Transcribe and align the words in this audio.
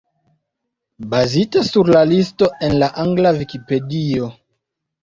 Bazita 1.11 1.61
sur 1.73 1.91
listo 2.13 2.51
en 2.69 2.77
la 2.81 2.91
angla 3.07 3.37
Vikipedio. 3.43 4.37